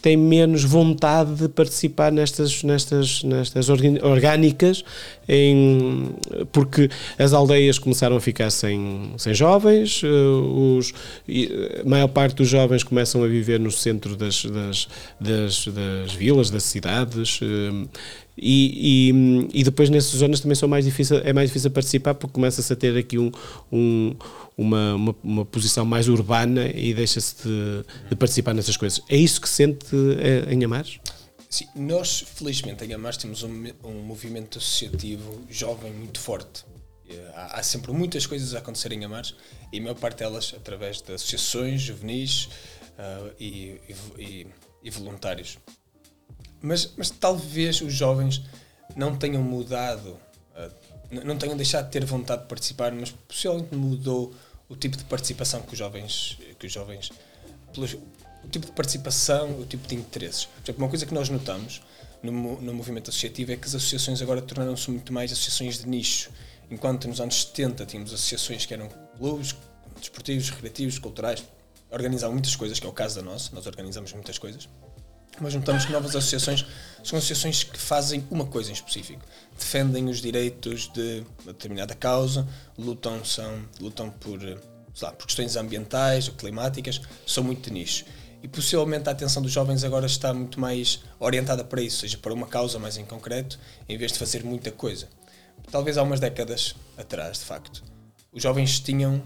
[0.00, 4.84] têm menos vontade de participar nestas, nestas, nestas orgânicas,
[5.28, 6.10] em,
[6.52, 10.92] porque as aldeias começaram a ficar sem, sem jovens, eh, os,
[11.80, 14.88] a maior parte dos jovens começam a viver no centro das, das,
[15.20, 17.88] das, das vilas, das cidades, eh,
[18.40, 22.32] e, e, e, depois nessas zonas também são mais difícil, é mais difícil participar porque
[22.32, 23.32] começa-se a ter aqui um,
[23.72, 24.14] um
[24.58, 29.00] uma, uma, uma, posição mais urbana e deixa-se de, de, participar nessas coisas.
[29.08, 29.86] É isso que sente
[30.18, 30.98] eh, em Amares?
[31.48, 36.64] Sim, nós felizmente em Amares temos um, um movimento associativo jovem muito forte.
[37.08, 39.32] Eh, há, há, sempre muitas coisas a acontecer em Amares
[39.72, 42.48] e a maior parte delas através de associações juvenis
[42.98, 43.80] uh, e,
[44.18, 44.46] e,
[44.82, 45.56] e, voluntários.
[46.60, 48.42] Mas, mas talvez os jovens
[48.96, 50.18] não tenham mudado,
[50.56, 54.34] uh, não tenham deixado de ter vontade de participar, mas possivelmente mudou
[54.68, 57.10] o tipo de participação que os jovens, que os jovens
[57.72, 60.44] pelos, o tipo de participação, o tipo de interesses.
[60.44, 61.82] Por exemplo, uma coisa que nós notamos
[62.22, 66.30] no, no movimento associativo é que as associações agora tornaram-se muito mais associações de nicho.
[66.70, 69.54] Enquanto nos anos 70 tínhamos associações que eram clubes
[69.98, 71.42] desportivos, recreativos, culturais,
[71.90, 74.68] organizavam muitas coisas, que é o caso da nossa, nós organizamos muitas coisas
[75.40, 76.64] mas juntamos que novas associações
[77.02, 79.22] são associações que fazem uma coisa em específico.
[79.56, 82.46] Defendem os direitos de uma determinada causa,
[82.76, 84.40] lutam, são, lutam por,
[85.00, 88.04] lá, por questões ambientais ou climáticas, são muito de nicho.
[88.42, 92.32] E possivelmente a atenção dos jovens agora está muito mais orientada para isso, seja para
[92.32, 95.08] uma causa mais em concreto, em vez de fazer muita coisa.
[95.70, 97.82] Talvez há umas décadas atrás, de facto,
[98.32, 99.22] os jovens tinham.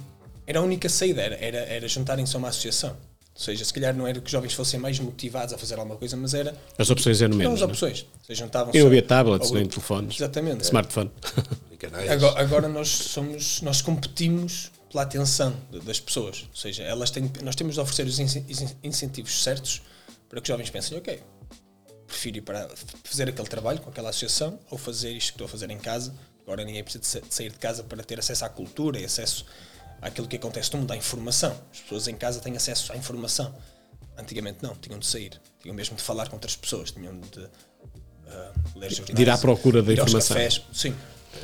[0.46, 2.96] Era a única saída, era, era, era juntarem-se a uma associação
[3.34, 5.96] ou seja, se calhar não era que os jovens fossem mais motivados a fazer alguma
[5.96, 6.54] coisa, mas era.
[6.76, 7.54] As opções eram menos.
[7.54, 7.64] As é?
[7.64, 8.02] opções.
[8.02, 10.16] Ou seja, juntavam Eu havia tablets, nem telefones.
[10.16, 10.64] Exatamente.
[10.64, 11.10] Smartphone.
[12.10, 13.62] agora, agora, nós somos.
[13.62, 16.46] Nós competimos pela atenção das pessoas.
[16.50, 18.18] Ou seja, elas têm, nós temos de oferecer os
[18.82, 19.82] incentivos certos
[20.28, 21.22] para que os jovens pensem, ok,
[22.06, 22.68] prefiro ir para
[23.02, 26.14] fazer aquele trabalho com aquela associação ou fazer isto que estou a fazer em casa.
[26.42, 29.46] Agora ninguém precisa de sair de casa para ter acesso à cultura e acesso
[30.02, 31.56] àquilo que acontece no mundo, à informação.
[31.72, 33.54] As pessoas em casa têm acesso à informação.
[34.18, 37.48] Antigamente não, tinham de sair, tinham mesmo de falar com outras pessoas, tinham de uh,
[38.74, 39.14] ler jornais.
[39.14, 40.36] De ir à procura da informação.
[40.36, 40.62] Cafés.
[40.72, 40.94] Sim.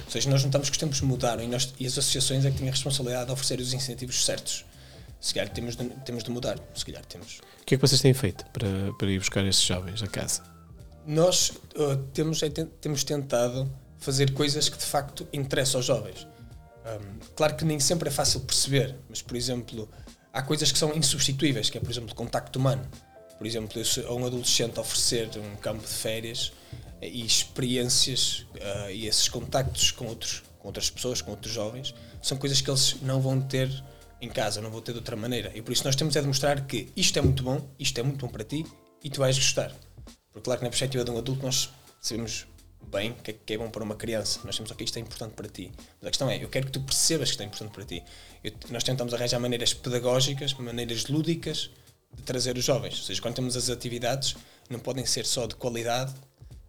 [0.04, 2.58] Ou seja, nós notamos que os tempos mudaram e, nós, e as associações é que
[2.58, 4.66] têm a responsabilidade de oferecer os incentivos certos.
[5.20, 7.40] Se calhar temos de, temos de mudar, se calhar temos.
[7.62, 8.68] O que é que vocês têm feito para,
[8.98, 10.42] para ir buscar esses jovens a casa?
[11.06, 16.26] Nós uh, temos, é, temos tentado fazer coisas que de facto interessam aos jovens.
[16.96, 19.88] Um, claro que nem sempre é fácil perceber, mas por exemplo,
[20.32, 22.86] há coisas que são insubstituíveis, que é por exemplo contacto humano.
[23.36, 26.52] Por exemplo, a um adolescente oferecer um campo de férias
[27.00, 32.36] e experiências uh, e esses contactos com, outros, com outras pessoas, com outros jovens, são
[32.36, 33.70] coisas que eles não vão ter
[34.20, 35.52] em casa, não vão ter de outra maneira.
[35.54, 38.02] E por isso nós temos é de mostrar que isto é muito bom, isto é
[38.02, 38.66] muito bom para ti
[39.02, 39.72] e tu vais gostar.
[40.32, 41.70] Porque claro que na perspectiva de um adulto nós
[42.00, 42.46] sabemos
[42.82, 44.40] bem que é, que é bom para uma criança.
[44.44, 45.72] Nós temos, ok, isto é importante para ti.
[46.00, 48.02] Mas a questão é, eu quero que tu percebas que isto é importante para ti.
[48.42, 51.70] Eu, nós tentamos arranjar maneiras pedagógicas, maneiras lúdicas
[52.14, 52.98] de trazer os jovens.
[52.98, 54.36] Ou seja, quando temos as atividades,
[54.70, 56.14] não podem ser só de qualidade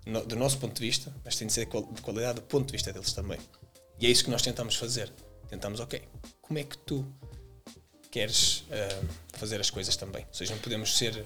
[0.06, 2.72] no, do nosso ponto de vista, mas têm de ser de qualidade do ponto de
[2.72, 3.40] vista deles também.
[4.00, 5.12] E é isso que nós tentamos fazer.
[5.50, 6.02] Tentamos, ok,
[6.42, 7.06] como é que tu
[8.12, 10.24] queres uh, fazer as coisas também?
[10.28, 11.26] Ou seja, não podemos ser.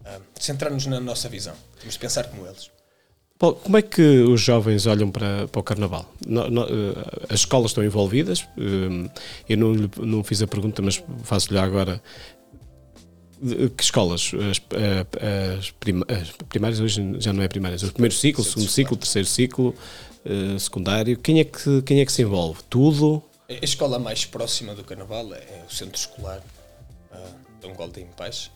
[0.00, 1.56] Uh, centrar-nos na nossa visão.
[1.78, 2.70] Temos de pensar como eles.
[3.44, 6.10] Paulo, como é que os jovens olham para, para o Carnaval?
[6.26, 8.48] No, no, eh, as escolas estão envolvidas.
[9.46, 12.02] Eu não, não fiz a pergunta, mas faço-lhe agora.
[13.76, 14.32] Que escolas?
[14.50, 14.62] As,
[15.58, 17.82] as, prim, as, primárias hoje já não é primárias.
[17.82, 19.74] O primeiro ciclo, o segundo ciclo, o terceiro ciclo,
[20.58, 21.18] secundário.
[21.18, 22.60] Quem é, que, quem é que se envolve?
[22.70, 23.22] Tudo?
[23.46, 26.40] A escola mais próxima do Carnaval é o Centro Escolar
[27.12, 27.18] uh,
[27.60, 28.50] Dom Golden Paz,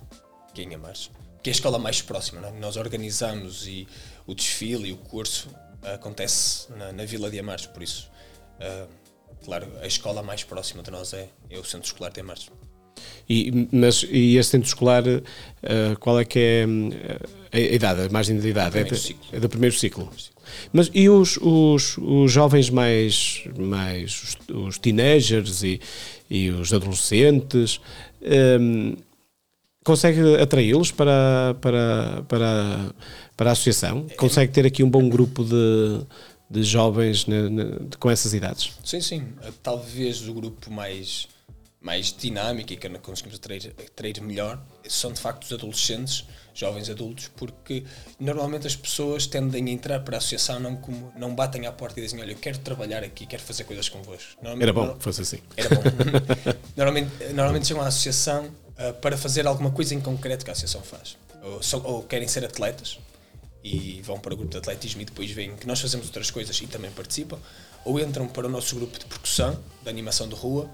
[0.57, 1.11] é em Amares,
[1.43, 2.47] que é a escola mais próxima.
[2.47, 2.53] É?
[2.59, 3.87] Nós organizamos e
[4.27, 5.49] o desfile e o curso
[5.83, 8.11] acontece na, na, Vila de Amares, por isso,
[8.61, 8.89] uh,
[9.45, 12.51] claro, a escola mais próxima de nós é, é o Centro Escolar de Amares.
[13.29, 15.23] E, mas, e esse centro escolar, uh,
[16.01, 16.67] qual é que é
[17.53, 18.79] a, a idade, a margem de idade?
[18.79, 20.11] É, de, é do primeiro ciclo.
[20.73, 25.81] Mas e os, os, os jovens mais, mais os, os teenagers e,
[26.31, 27.81] e os adolescentes,
[28.61, 28.97] um,
[29.89, 32.95] consegue atraí-los para, para, para,
[33.35, 34.07] para a associação?
[34.19, 36.03] Consegue ter aqui um bom grupo de,
[36.51, 37.65] de jovens ne, ne,
[37.99, 38.75] com essas idades?
[38.85, 39.29] Sim, sim.
[39.63, 41.27] Talvez o grupo mais
[41.81, 47.31] mais dinâmica e que conseguimos atrair, atrair melhor são de facto os adolescentes, jovens adultos,
[47.37, 47.85] porque
[48.19, 52.01] normalmente as pessoas tendem a entrar para a associação não como não batem à porta
[52.01, 54.37] e dizem olha eu quero trabalhar aqui, quero fazer coisas convosco.
[54.61, 55.39] Era bom que fosse assim.
[55.57, 55.83] Era bom.
[56.77, 60.83] normalmente, normalmente chegam à associação uh, para fazer alguma coisa em concreto que a associação
[60.83, 61.17] faz.
[61.43, 62.99] Ou, só, ou querem ser atletas
[63.63, 66.57] e vão para o grupo de atletismo e depois veem que nós fazemos outras coisas
[66.61, 67.39] e também participam,
[67.85, 70.71] ou entram para o nosso grupo de percussão, de animação de rua,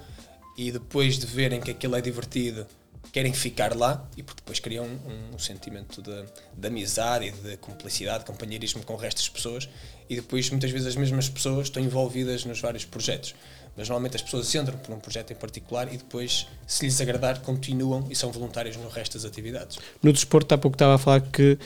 [0.56, 2.66] e depois de verem que aquilo é divertido,
[3.12, 6.24] querem ficar lá e porque depois criam um, um sentimento de,
[6.56, 9.68] de, amizade e de cumplicidade, de companheirismo com o resto das pessoas
[10.08, 13.34] e depois muitas vezes as mesmas pessoas estão envolvidas nos vários projetos.
[13.76, 17.40] Mas normalmente as pessoas entram por um projeto em particular e depois, se lhes agradar,
[17.40, 19.78] continuam e são voluntários no resto das atividades.
[20.02, 21.58] No desporto, há pouco estava a falar que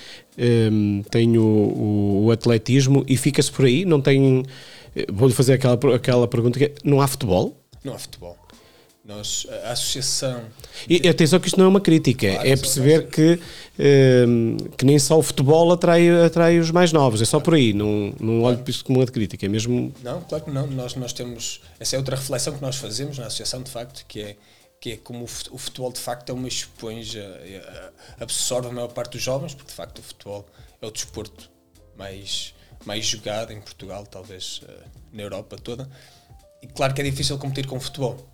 [0.73, 4.43] um, tem o, o, o atletismo e fica-se por aí, não tem.
[4.97, 7.63] Eh, vou-lhe fazer aquela, aquela pergunta que é, não há futebol?
[7.85, 8.38] Não há futebol.
[9.09, 10.45] Nós, a associação.
[10.87, 13.41] E atenção que isto não é uma crítica, claro, é perceber que,
[14.29, 17.73] um, que nem só o futebol atrai, atrai os mais novos, é só por aí,
[17.73, 19.95] não, não olho para isso como uma crítica, é mesmo.
[20.03, 20.67] Não, claro que não.
[20.67, 21.63] Nós, nós temos.
[21.81, 24.37] Essa é outra reflexão que nós fazemos na associação, de facto, que é,
[24.79, 27.91] que é como o futebol de facto é uma esponja, é,
[28.21, 30.45] absorve a maior parte dos jovens, porque de facto o futebol
[30.83, 31.51] é o desporto
[31.97, 32.53] mais,
[32.85, 34.73] mais jogado em Portugal, talvez eh,
[35.15, 35.89] na Europa toda.
[36.63, 38.28] E claro que é difícil competir com o futebol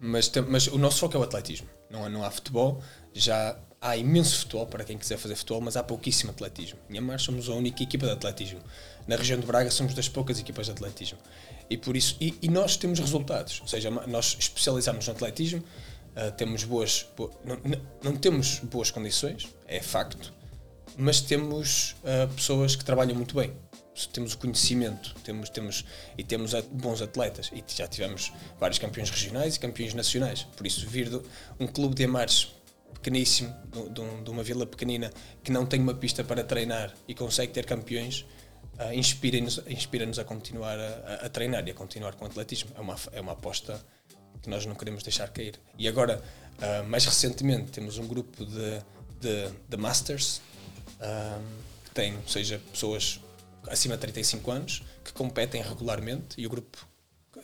[0.00, 1.68] mas, mas o nosso foco é o atletismo.
[1.90, 2.82] Não não há futebol,
[3.12, 6.78] já há imenso futebol para quem quiser fazer futebol, mas há pouquíssimo atletismo.
[6.88, 8.60] Em Amar somos a única equipa de atletismo.
[9.06, 11.18] Na região de Braga somos das poucas equipas de atletismo.
[11.68, 16.32] E por isso e, e nós temos resultados, ou seja, nós especializamos no atletismo, uh,
[16.32, 17.06] temos boas,
[17.44, 20.32] não, não, não, temos boas condições, é facto,
[20.96, 23.52] mas temos uh, pessoas que trabalham muito bem
[24.06, 25.84] temos o conhecimento temos, temos,
[26.16, 27.50] e temos bons atletas.
[27.52, 30.44] E já tivemos vários campeões regionais e campeões nacionais.
[30.56, 31.20] Por isso, vir de
[31.58, 32.48] um clube de Amares
[32.94, 35.10] pequeníssimo, de, de uma vila pequenina,
[35.42, 38.26] que não tem uma pista para treinar e consegue ter campeões,
[38.78, 42.70] uh, inspira-nos inspira a continuar a, a, treinar e a continuar com o atletismo.
[42.76, 43.84] É uma, é uma aposta
[44.42, 45.54] que nós não queremos deixar cair.
[45.78, 46.22] E agora,
[46.58, 48.78] uh, mais recentemente, temos um grupo de,
[49.20, 50.40] de, de Masters,
[51.00, 51.42] uh,
[51.84, 53.20] que tem, seja, pessoas
[53.68, 56.78] acima de 35 anos que competem regularmente e o grupo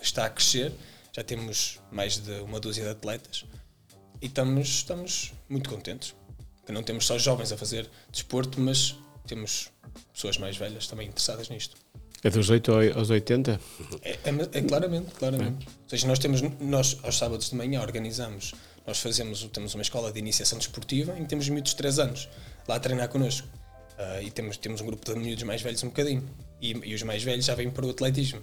[0.00, 0.72] está a crescer.
[1.12, 3.44] já temos mais de uma dúzia de atletas
[4.20, 6.14] e estamos, estamos muito contentes.
[6.64, 8.96] Que não temos só jovens a fazer desporto, mas
[9.26, 9.70] temos
[10.12, 11.76] pessoas mais velhas também interessadas nisto.
[12.24, 13.60] É dos 8 aos 80?
[14.02, 14.18] É, é,
[14.52, 15.66] é claramente, claramente.
[15.68, 18.52] Ou seja, nós temos, nós aos sábados de manhã organizamos,
[18.86, 22.28] nós fazemos, temos uma escola de iniciação desportiva em que temos miúdos de 3 anos
[22.66, 23.46] lá a treinar connosco.
[23.99, 26.22] Uh, e temos, temos um grupo de miúdos mais velhos um bocadinho.
[26.61, 28.42] E, e os mais velhos já vêm para o atletismo.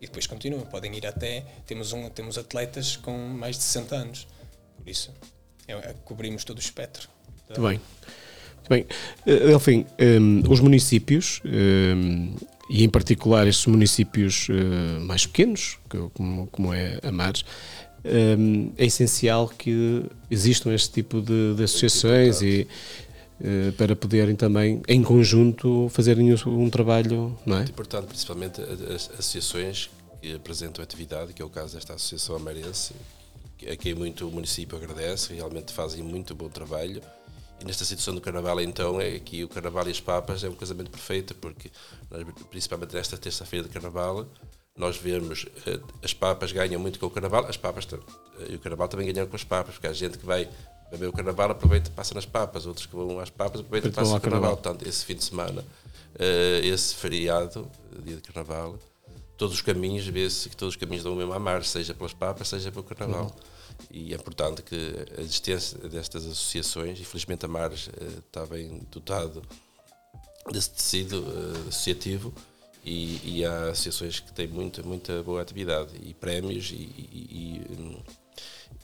[0.00, 1.44] E depois continuam, podem ir até.
[1.66, 4.26] Temos, um, temos atletas com mais de 60 anos.
[4.76, 5.12] Por isso,
[5.66, 7.08] é, é, cobrimos todo o espectro.
[7.48, 7.80] Muito bem.
[8.56, 8.86] Muito bem.
[9.26, 12.34] Uh, Delfim, um, os municípios, um,
[12.70, 15.78] e em particular estes municípios uh, mais pequenos,
[16.14, 17.44] como, como é Amares,
[18.04, 22.66] um, é essencial que existam este tipo de, de associações e,
[23.76, 27.58] para poderem também, em conjunto, fazerem um, trabalho, não é?
[27.58, 32.94] Muito importante, principalmente as associações que apresentam atividade, que é o caso desta Associação Amarense,
[33.70, 37.02] a quem muito o município agradece, realmente fazem muito bom trabalho.
[37.60, 40.54] E nesta situação do Carnaval, então, é que o Carnaval e as Papas é um
[40.54, 41.70] casamento perfeito, porque
[42.50, 44.26] principalmente nesta terça-feira de Carnaval,
[44.76, 48.00] nós vemos uh, as papas ganham muito com o carnaval, as papas uh,
[48.48, 50.48] e o carnaval também ganham com as papas, porque há gente que vai
[50.94, 53.90] beber o carnaval, aproveita e passa nas papas, outros que vão às papas, aproveita e
[53.90, 54.56] passa o carnaval.
[54.56, 57.70] Portanto, esse fim de semana, uh, esse feriado,
[58.02, 58.78] dia de carnaval,
[59.36, 62.12] todos os caminhos, vê-se que todos os caminhos dão o mesmo a mar, seja pelas
[62.12, 63.24] papas, seja pelo carnaval.
[63.24, 63.54] Uhum.
[63.90, 69.42] E é importante que a existência destas associações, infelizmente a Mares está bem dotado
[70.50, 71.24] desse tecido
[71.68, 72.32] associativo,
[72.84, 78.04] e, e, há associações que têm muita, muita boa atividade e prémios e, e,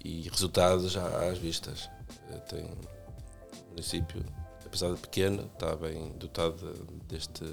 [0.02, 1.88] e resultados às vistas.
[2.30, 4.24] Eh, tem o município,
[4.64, 6.74] apesar de pequeno, está bem dotado
[7.08, 7.44] deste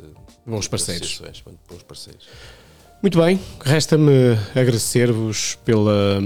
[0.45, 1.21] bons parceiros.
[1.69, 2.27] Bons parceiros.
[3.01, 6.19] Muito bem, resta-me agradecer-vos pela,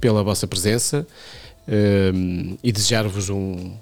[0.00, 1.06] pela vossa presença
[1.68, 3.76] um, eh, e desejar-vos um,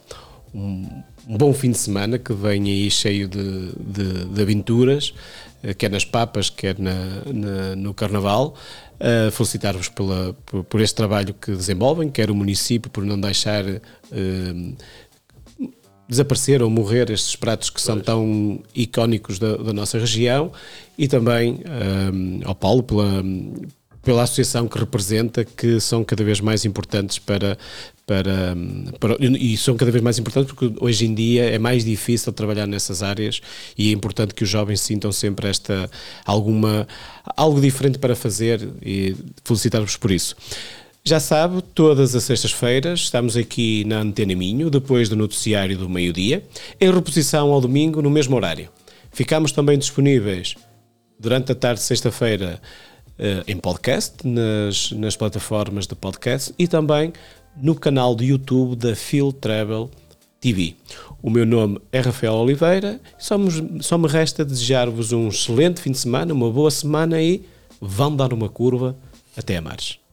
[0.55, 5.15] um, um, bom fim de semana que venha aí cheio de, de, de aventuras.
[5.63, 6.93] Eh, quer nas papas, quer na,
[7.33, 8.55] na, no Carnaval.
[8.95, 14.77] Uh, Felicitar-vos por, por, este trabalho que desenvolvem, quer o município por não deixar uh,
[16.09, 20.53] desaparecer ou morrer estes pratos que são tão icónicos da, da nossa região.
[20.97, 23.23] E também uh, ao Paulo pela,
[24.05, 27.57] pela associação que representa, que são cada vez mais importantes para,
[28.07, 28.55] para,
[29.01, 32.67] para, e são cada vez mais importantes porque hoje em dia é mais difícil trabalhar
[32.67, 33.41] nessas áreas
[33.77, 35.91] e é importante que os jovens sintam sempre esta
[36.25, 36.87] alguma
[37.37, 40.37] algo diferente para fazer e felicitar-vos por isso.
[41.07, 46.43] Já sabe, todas as sextas-feiras estamos aqui na Antena Minho, depois do noticiário do meio-dia,
[46.81, 48.71] em reposição ao domingo no mesmo horário.
[49.13, 50.55] Ficamos também disponíveis
[51.19, 52.61] durante a tarde de sexta-feira
[53.47, 57.13] em podcast, nas, nas plataformas de podcast e também
[57.57, 59.91] no canal do YouTube da Phil Travel
[60.41, 60.75] TV.
[61.23, 65.93] O meu nome é Rafael Oliveira, só me, só me resta desejar-vos um excelente fim
[65.93, 67.47] de semana, uma boa semana e
[67.81, 68.97] vão dar uma curva
[69.37, 70.04] até a.